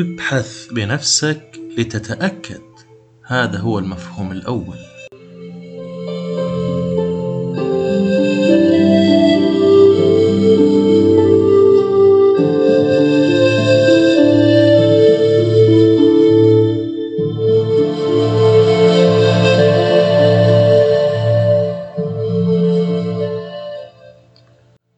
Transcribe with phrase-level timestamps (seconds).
[0.00, 2.60] ابحث بنفسك لتتأكد.
[3.26, 4.76] هذا هو المفهوم الأول.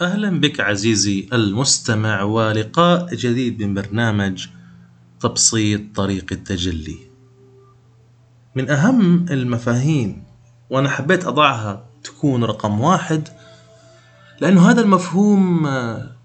[0.00, 4.46] أهلا بك عزيزي المستمع ولقاء جديد من برنامج
[5.20, 6.98] تبسيط طريق التجلي.
[8.54, 10.24] من أهم المفاهيم
[10.70, 13.28] وأنا حبيت أضعها تكون رقم واحد
[14.40, 15.68] لأنه هذا المفهوم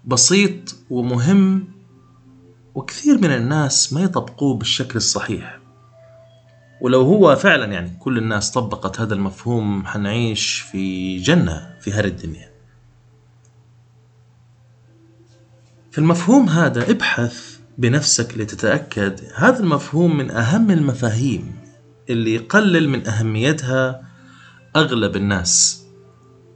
[0.04, 1.68] بسيط ومهم
[2.74, 5.58] وكثير من الناس ما يطبقوه بالشكل الصحيح.
[6.80, 12.50] ولو هو فعلا يعني كل الناس طبقت هذا المفهوم حنعيش في جنة في هذه الدنيا.
[15.90, 19.20] في المفهوم هذا ابحث بنفسك لتتأكد.
[19.34, 21.52] هذا المفهوم من أهم المفاهيم
[22.10, 24.02] اللي يقلل من أهميتها
[24.76, 25.82] أغلب الناس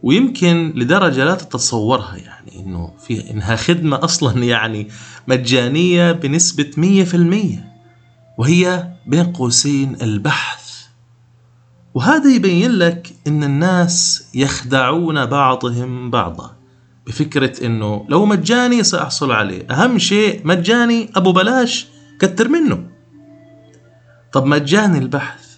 [0.03, 4.89] ويمكن لدرجة لا تتصورها يعني إنه في إنها خدمة أصلا يعني
[5.29, 7.73] مجانية بنسبة مية في المية
[8.39, 10.71] وهي بين قوسين البحث.
[11.95, 16.60] وهذا يبين لك إن الناس يخدعون بعضهم بعضا.
[17.07, 19.67] بفكرة إنه لو مجاني سأحصل عليه.
[19.71, 21.87] أهم شيء مجاني أبو بلاش
[22.19, 22.91] كتر منه.
[24.33, 25.51] طب مجاني البحث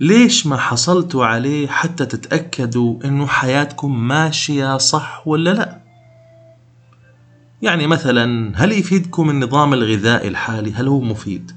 [0.00, 5.80] ليش ما حصلتوا عليه حتى تتأكدوا إنه حياتكم ماشية صح ولا لا؟
[7.62, 11.52] يعني مثلا هل يفيدكم النظام الغذائي الحالي؟ هل هو مفيد؟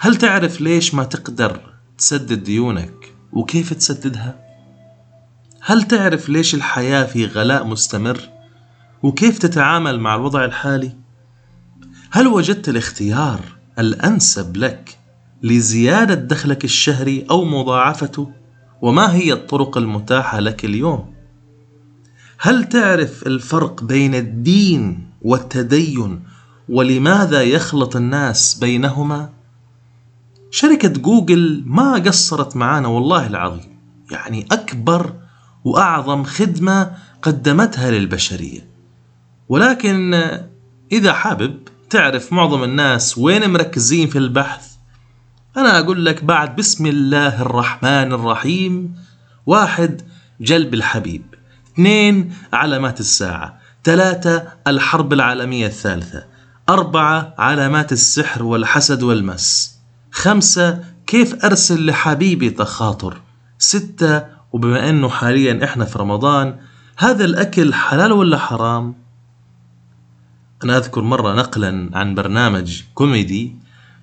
[0.00, 1.60] هل تعرف ليش ما تقدر
[1.98, 4.43] تسدد ديونك؟ وكيف تسددها؟
[5.66, 8.20] هل تعرف ليش الحياة في غلاء مستمر؟
[9.02, 10.92] وكيف تتعامل مع الوضع الحالي؟
[12.10, 13.40] هل وجدت الاختيار
[13.78, 14.98] الأنسب لك
[15.42, 18.30] لزيادة دخلك الشهري أو مضاعفته؟
[18.82, 21.14] وما هي الطرق المتاحة لك اليوم؟
[22.38, 26.22] هل تعرف الفرق بين الدين والتدين
[26.68, 29.30] ولماذا يخلط الناس بينهما؟
[30.50, 33.78] شركة جوجل ما قصرت معانا والله العظيم
[34.10, 35.23] يعني أكبر
[35.64, 36.90] وأعظم خدمة
[37.22, 38.66] قدمتها للبشرية.
[39.48, 40.14] ولكن
[40.92, 41.58] إذا حابب
[41.90, 44.74] تعرف معظم الناس وين مركزين في البحث
[45.56, 48.94] أنا أقول لك بعد بسم الله الرحمن الرحيم
[49.46, 50.02] واحد
[50.40, 51.22] جلب الحبيب
[51.74, 56.24] اثنين علامات الساعة ثلاثة الحرب العالمية الثالثة
[56.68, 59.78] أربعة علامات السحر والحسد والمس
[60.12, 63.20] خمسة كيف أرسل لحبيبي تخاطر
[63.58, 66.56] ستة وبما أنه حاليا إحنا في رمضان
[66.96, 68.94] هذا الأكل حلال ولا حرام؟
[70.64, 73.56] أنا أذكر مرة نقلا عن برنامج كوميدي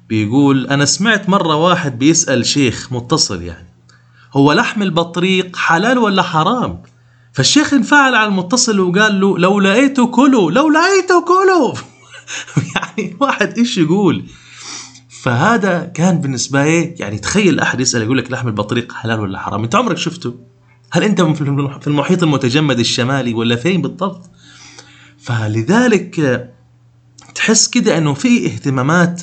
[0.10, 3.68] بيقول أنا سمعت مرة واحد بيسأل شيخ متصل يعني
[4.34, 6.82] هو لحم البطريق حلال ولا حرام؟
[7.34, 11.74] فالشيخ انفعل على المتصل وقال له لو لقيته كله لو لقيته كله
[12.76, 14.26] يعني واحد إيش يقول
[15.22, 19.64] فهذا كان بالنسبة لي يعني تخيل أحد يسأل يقول لك لحم البطريق حلال ولا حرام؟
[19.64, 20.36] أنت عمرك شفته؟
[20.92, 24.30] هل أنت في المحيط المتجمد الشمالي ولا فين بالضبط؟
[25.18, 26.50] فلذلك
[27.36, 29.22] تحس كده أنه في اهتمامات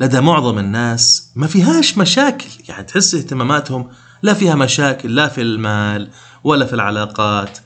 [0.00, 2.48] لدى معظم الناس ما فيهاش مشاكل.
[2.68, 3.88] يعني تحس اهتماماتهم
[4.22, 6.10] لا فيها مشاكل لا في المال
[6.44, 7.58] ولا في العلاقات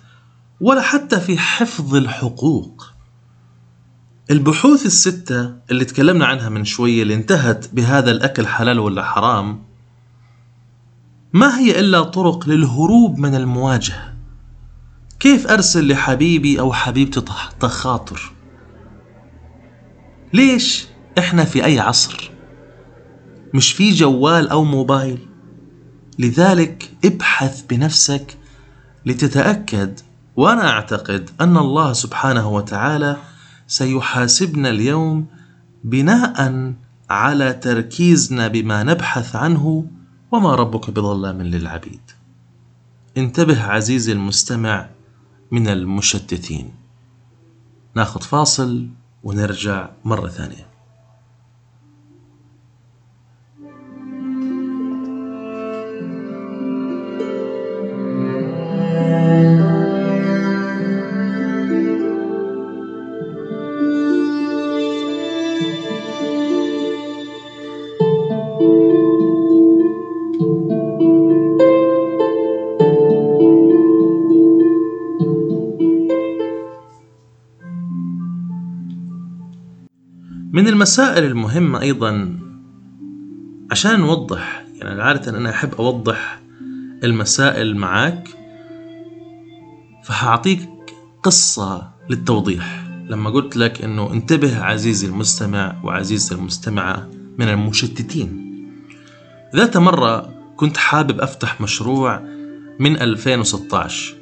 [0.61, 2.90] ولا حتى في حفظ الحقوق.
[4.31, 9.63] البحوث الستة اللي تكلمنا عنها من شوية اللي انتهت بهذا الأكل حلال ولا حرام
[11.33, 14.15] ما هي إلا طرق للهروب من المواجهة؟
[15.21, 17.23] كيف أرسل لحبيبي أو حبيبتي
[17.61, 18.33] تخاطر؟
[20.33, 20.87] ليش
[21.19, 22.31] إحنا في أي عصر؟
[23.55, 25.19] مش في جوال أو موبايل؟
[26.19, 28.37] لذلك ابحث بنفسك
[29.07, 30.01] لتتأكد
[30.37, 33.17] وأنا أعتقد أن الله سبحانه وتعالى
[33.71, 35.27] سيحاسبنا اليوم
[35.85, 36.73] بناء
[37.11, 39.87] على تركيزنا بما نبحث عنه
[40.33, 42.01] وما ربك بظلام للعبيد.
[43.17, 44.89] انتبه عزيزي المستمع
[45.51, 46.71] من المشتتين.
[47.95, 48.89] ناخذ فاصل
[49.25, 50.67] ونرجع مرة ثانية.
[80.61, 82.39] من المسائل المهمة أيضا
[83.71, 86.41] عشان نوضح يعني عادة أنا أحب أوضح
[87.05, 88.29] المسائل معك
[90.05, 90.69] فهعطيك
[91.23, 92.85] قصة للتوضيح.
[93.09, 98.51] لما قلت لك أنه انتبه عزيزي المستمع وعزيزتي المستمعة من المشتتين.
[99.57, 102.23] ذات مرة كنت حابب أفتح مشروع
[102.81, 104.15] من 2016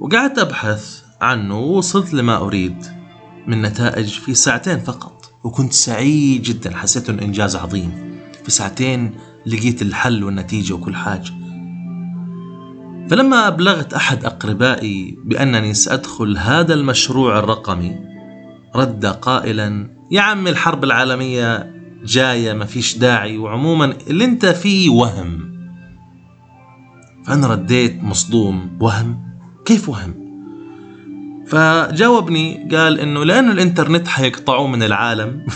[0.00, 3.05] وقعدت أبحث عنه ووصلت لما أريد.
[3.46, 5.32] من نتائج في ساعتين فقط.
[5.44, 6.76] وكنت سعيد جدا.
[6.76, 8.20] حسيت إنه إنجاز عظيم.
[8.44, 9.14] في ساعتين
[9.46, 11.30] لقيت الحل والنتيجة وكل حاجة.
[13.10, 17.96] فلما أبلغت أحد أقربائي بأنني سأدخل هذا المشروع الرقمي
[18.76, 23.38] رد قائلا يا عمي الحرب العالمية جاية ما فيش داعي.
[23.38, 25.56] وعموما اللي أنت فيه وهم.
[27.24, 29.20] فأنا رديت مصدوم وهم؟
[29.64, 30.25] كيف وهم؟
[31.46, 35.46] فجاوبني قال إنه لأنه الإنترنت حيقطعوه من العالم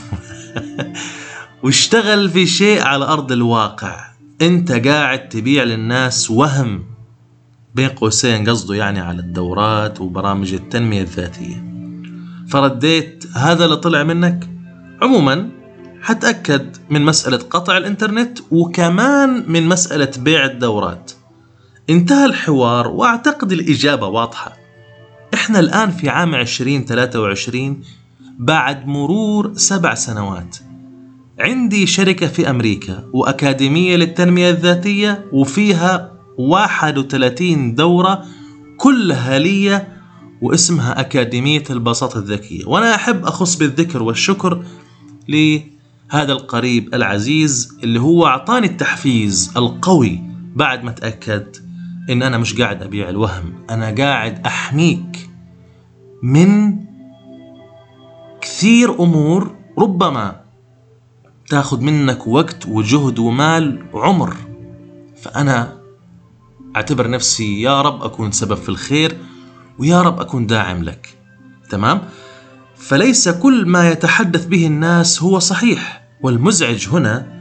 [1.63, 4.11] واشتغل في شيء على أرض الواقع.
[4.43, 6.85] أنت قاعد تبيع للناس وهم
[7.75, 11.65] بين قوسين قصده يعني على الدورات وبرامج التنمية الذاتية.
[12.49, 14.49] فرديت هذا اللي طلع منك؟
[15.03, 15.51] عموما
[16.03, 21.13] حتأكد من مسألة قطع الإنترنت وكمان من مسألة بيع الدورات.
[21.91, 24.60] انتهى الحوار وأعتقد الإجابة واضحة.
[25.35, 27.83] إحنا الآن في عام 2023
[28.39, 30.57] بعد مرور سبع سنوات.
[31.39, 38.25] عندي شركة في أمريكا وأكاديمية للتنمية الذاتية وفيها 31 دورة
[38.77, 39.87] كلها لي
[40.43, 42.67] واسمها أكاديمية البساطة الذكية.
[42.67, 44.65] وأنا أحب أخص بالذكر والشكر
[45.29, 50.21] لهذا القريب العزيز اللي هو أعطاني التحفيز القوي
[50.57, 51.57] بعد ما تأكد
[52.11, 53.53] إن أنا مش قاعد أبيع الوهم.
[53.71, 55.10] أنا قاعد أحميك
[56.23, 56.77] من
[58.41, 60.41] كثير أمور ربما
[61.49, 64.37] تاخذ منك وقت وجهد ومال وعمر.
[65.23, 65.81] فأنا
[66.77, 69.19] أعتبر نفسي يا رب أكون سبب في الخير
[69.79, 71.19] ويا رب أكون داعم لك.
[71.71, 72.01] تمام؟
[72.77, 77.41] فليس كل ما يتحدث به الناس هو صحيح والمزعج هنا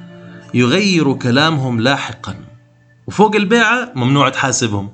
[0.54, 2.36] يغير كلامهم لاحقا.
[3.08, 4.90] وفوق البيعة ممنوع تحاسبهم.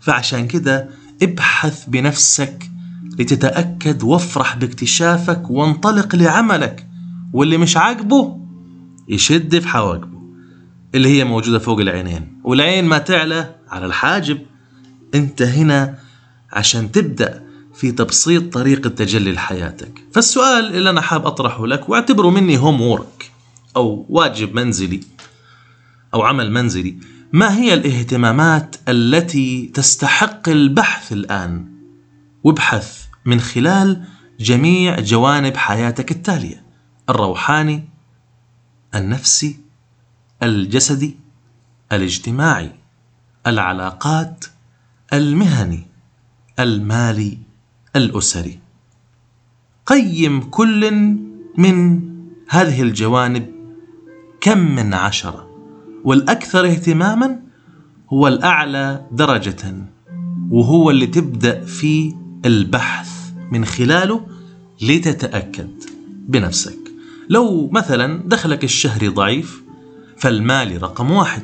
[0.00, 0.88] فعشان كده
[1.22, 2.71] ابحث بنفسك
[3.18, 6.88] لتتأكد وافرح باكتشافك وانطلق لعملك
[7.32, 8.38] واللي مش عاجبه
[9.08, 10.22] يشد في حواجبه
[10.94, 14.38] اللي هي موجودة فوق العينين والعين ما تعلى على الحاجب.
[15.14, 15.98] انت هنا
[16.52, 17.42] عشان تبدأ
[17.74, 20.02] في تبسيط طريقة تجلي لحياتك.
[20.12, 23.30] فالسؤال اللي أنا حاب أطرحه لك واعتبره مني هوم وورك
[23.76, 25.00] أو واجب منزلي
[26.14, 26.96] أو عمل منزلي
[27.32, 31.66] ما هي الاهتمامات التي تستحق البحث الآن؟
[32.44, 34.04] وابحث من خلال
[34.40, 36.62] جميع جوانب حياتك التالية
[37.10, 37.84] الروحاني
[38.94, 39.60] النفسي
[40.42, 41.16] الجسدي
[41.92, 42.72] الاجتماعي
[43.46, 44.44] العلاقات
[45.12, 45.86] المهني
[46.58, 47.38] المالي
[47.96, 48.58] الأسري.
[49.86, 50.92] قيم كل
[51.58, 52.00] من
[52.48, 53.46] هذه الجوانب
[54.40, 55.50] كم من عشرة
[56.04, 57.40] والأكثر اهتماما
[58.12, 59.74] هو الأعلى درجة
[60.50, 62.14] وهو اللي تبدأ في
[62.44, 63.11] البحث
[63.52, 64.26] من خلاله
[64.82, 65.70] لتتأكد
[66.28, 66.78] بنفسك.
[67.28, 69.62] لو مثلا دخلك الشهري ضعيف
[70.18, 71.42] فالمالي رقم واحد.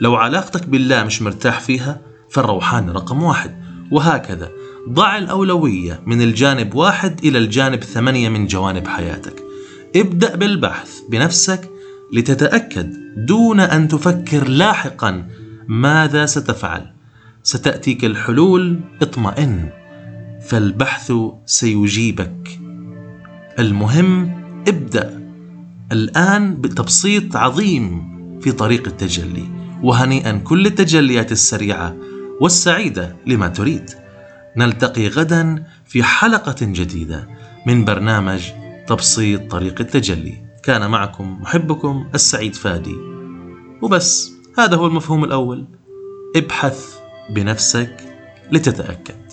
[0.00, 3.64] لو علاقتك بالله مش مرتاح فيها فالروحاني رقم واحد.
[3.90, 4.50] وهكذا.
[4.88, 9.42] ضع الأولوية من الجانب واحد إلى الجانب ثمانية من جوانب حياتك.
[9.96, 11.70] ابدأ بالبحث بنفسك
[12.12, 15.28] لتتأكد دون أن تفكر لاحقا
[15.68, 16.86] ماذا ستفعل.
[17.42, 19.83] ستأتيك الحلول اطمئن.
[20.44, 21.12] فالبحث
[21.46, 22.60] سيجيبك.
[23.58, 24.30] المهم
[24.68, 25.24] ابدأ.
[25.92, 29.44] الآن بتبسيط عظيم في طريق التجلي
[29.82, 31.96] وهنيئا كل التجليات السريعة
[32.40, 33.90] والسعيدة لما تريد.
[34.56, 37.28] نلتقي غدا في حلقة جديدة
[37.66, 38.42] من برنامج
[38.86, 40.44] تبسيط طريق التجلي.
[40.62, 42.96] كان معكم محبكم السعيد فادي.
[43.82, 45.66] وبس هذا هو المفهوم الأول.
[46.36, 46.94] ابحث
[47.30, 47.96] بنفسك
[48.52, 49.23] لتتأكد.